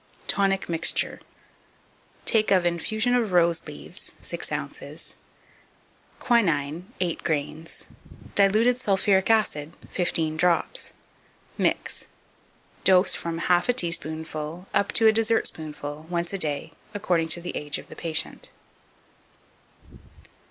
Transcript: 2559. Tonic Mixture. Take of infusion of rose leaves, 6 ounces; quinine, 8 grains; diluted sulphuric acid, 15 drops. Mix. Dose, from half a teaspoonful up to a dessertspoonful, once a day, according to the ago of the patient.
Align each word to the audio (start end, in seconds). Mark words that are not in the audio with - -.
2559. 0.25 0.31
Tonic 0.35 0.67
Mixture. 0.67 1.21
Take 2.25 2.49
of 2.49 2.65
infusion 2.65 3.13
of 3.13 3.33
rose 3.33 3.67
leaves, 3.67 4.13
6 4.19 4.51
ounces; 4.51 5.15
quinine, 6.19 6.91
8 6.99 7.23
grains; 7.23 7.85
diluted 8.33 8.79
sulphuric 8.79 9.29
acid, 9.29 9.73
15 9.91 10.37
drops. 10.37 10.93
Mix. 11.55 12.07
Dose, 12.83 13.13
from 13.13 13.37
half 13.45 13.69
a 13.69 13.73
teaspoonful 13.73 14.67
up 14.73 14.91
to 14.93 15.05
a 15.05 15.13
dessertspoonful, 15.13 16.07
once 16.09 16.33
a 16.33 16.39
day, 16.39 16.71
according 16.95 17.27
to 17.27 17.39
the 17.39 17.51
ago 17.51 17.79
of 17.79 17.87
the 17.87 17.95
patient. 17.95 18.49